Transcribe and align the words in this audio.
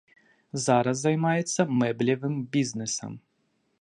Зараз 0.67 0.97
займаецца 1.03 1.67
мэблевым 1.81 2.35
бізнэсам. 2.57 3.13